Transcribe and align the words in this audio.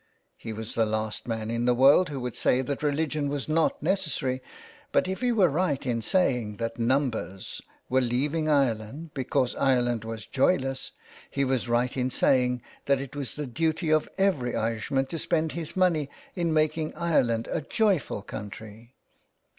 He 0.35 0.51
was 0.51 0.73
the 0.73 0.87
last 0.87 1.27
man 1.27 1.51
in 1.51 1.65
the 1.65 1.75
world 1.75 2.09
who 2.09 2.19
would 2.21 2.35
say 2.35 2.63
that 2.63 2.81
religion 2.81 3.29
was 3.29 3.47
not 3.47 3.83
necessary, 3.83 4.41
but 4.91 5.07
if 5.07 5.21
he 5.21 5.31
were 5.31 5.47
right 5.47 5.85
in 5.85 6.01
saying 6.01 6.57
that 6.57 6.79
numbers 6.79 7.61
were 7.87 8.01
375 8.01 8.33
THE 8.49 8.65
WILD 8.65 8.77
GOOSE. 8.77 8.81
leaving 8.81 8.87
Ireland 8.89 9.11
because 9.13 9.55
Ireland 9.57 10.03
was 10.03 10.25
joyless 10.25 10.91
he 11.29 11.45
was 11.45 11.69
right 11.69 11.95
in 11.95 12.09
saying 12.09 12.63
that 12.87 12.99
it 12.99 13.15
was 13.15 13.35
the 13.35 13.45
duty 13.45 13.91
of 13.91 14.09
every 14.17 14.55
Irishman 14.55 15.05
to 15.05 15.19
spend 15.19 15.51
his 15.51 15.77
money 15.77 16.09
in 16.33 16.51
making 16.51 16.95
Ireland 16.95 17.47
a 17.51 17.61
joyful 17.61 18.23
country. 18.23 18.95